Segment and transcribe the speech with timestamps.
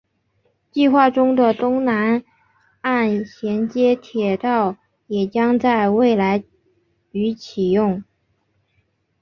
[0.71, 2.23] 计划中的东海
[2.81, 6.43] 岸衔接铁道也将在未来
[7.11, 8.03] 于启用。